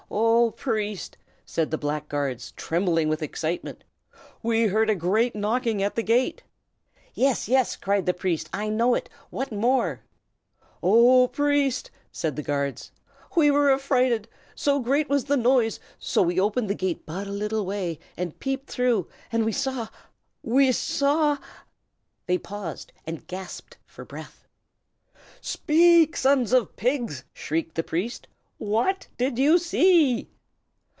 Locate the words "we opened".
16.21-16.69